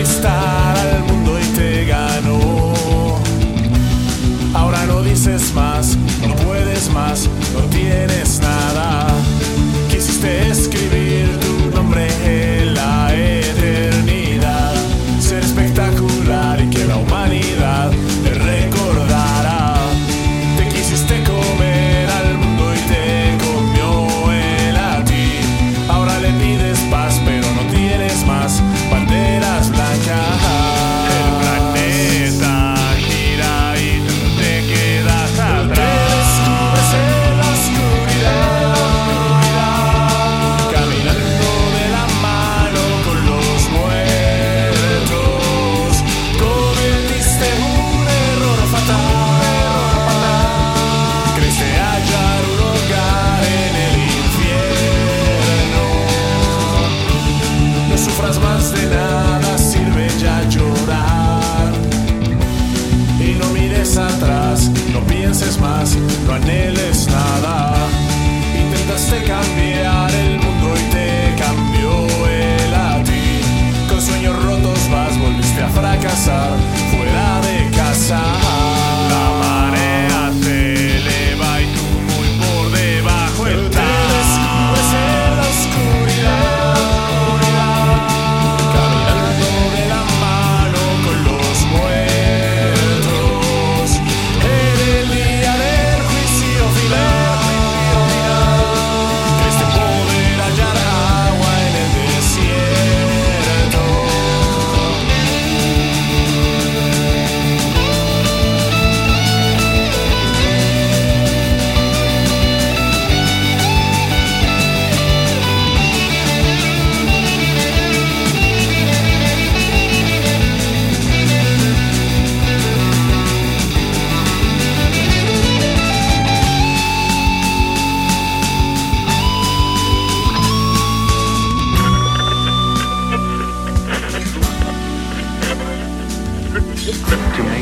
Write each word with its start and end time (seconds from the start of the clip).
está. 0.00 0.39
de 58.68 58.86
nada 58.94 59.58
sirve 59.58 60.06
ya 60.20 60.42
llorar. 60.48 61.72
Y 63.18 63.32
no 63.40 63.48
mires 63.50 63.96
atrás, 63.96 64.70
no 64.92 65.00
pienses 65.06 65.58
más, 65.58 65.96
no 66.26 66.34
anheles 66.34 67.08
nada. 67.08 67.74
Intentaste 68.62 69.22
cambiar. 69.24 69.69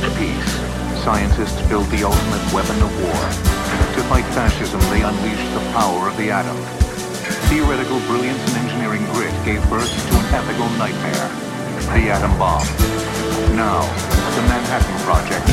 create 0.00 0.16
peace, 0.18 0.52
scientists 1.02 1.60
build 1.68 1.86
the 1.90 2.04
ultimate 2.04 2.52
weapon 2.52 2.76
of 2.82 2.90
war. 3.02 3.22
To 3.94 4.02
fight 4.08 4.24
fascism, 4.34 4.80
they 4.90 5.02
unleash 5.02 5.42
the 5.54 5.60
power 5.72 6.08
of 6.08 6.16
the 6.16 6.30
atom. 6.30 6.56
Theoretical 7.48 7.98
brilliance 8.00 8.40
and 8.48 8.64
engineering 8.64 9.04
grit 9.12 9.34
gave 9.44 9.62
birth 9.70 9.90
to 9.90 10.14
an 10.18 10.26
ethical 10.34 10.68
nightmare, 10.78 11.28
the 11.94 12.10
atom 12.10 12.36
bomb. 12.38 12.66
Now, 13.56 13.82
the 14.36 14.42
Manhattan 14.42 14.98
Project. 15.04 15.46